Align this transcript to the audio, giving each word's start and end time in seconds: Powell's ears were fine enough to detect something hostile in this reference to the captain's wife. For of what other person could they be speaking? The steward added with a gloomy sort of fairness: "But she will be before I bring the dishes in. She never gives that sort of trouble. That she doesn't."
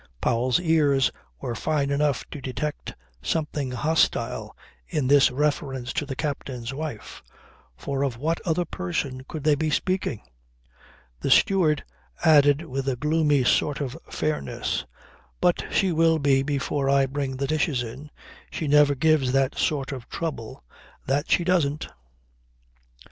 Powell's 0.19 0.59
ears 0.59 1.11
were 1.41 1.53
fine 1.53 1.91
enough 1.91 2.27
to 2.31 2.41
detect 2.41 2.95
something 3.21 3.69
hostile 3.69 4.57
in 4.87 5.05
this 5.05 5.29
reference 5.29 5.93
to 5.93 6.07
the 6.07 6.15
captain's 6.15 6.73
wife. 6.73 7.21
For 7.77 8.01
of 8.03 8.17
what 8.17 8.41
other 8.41 8.65
person 8.65 9.23
could 9.29 9.43
they 9.43 9.53
be 9.53 9.69
speaking? 9.69 10.21
The 11.19 11.29
steward 11.29 11.83
added 12.25 12.63
with 12.65 12.89
a 12.89 12.95
gloomy 12.95 13.43
sort 13.43 13.79
of 13.79 13.95
fairness: 14.09 14.87
"But 15.39 15.65
she 15.69 15.91
will 15.91 16.17
be 16.17 16.41
before 16.41 16.89
I 16.89 17.05
bring 17.05 17.37
the 17.37 17.45
dishes 17.45 17.83
in. 17.83 18.09
She 18.49 18.67
never 18.67 18.95
gives 18.95 19.33
that 19.33 19.53
sort 19.55 19.91
of 19.91 20.09
trouble. 20.09 20.63
That 21.05 21.29
she 21.29 21.43
doesn't." 21.43 21.87